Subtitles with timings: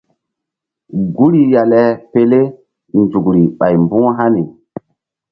[1.15, 2.39] Guri ya le pele
[2.99, 4.43] nzukri ɓay mbu̧h hani.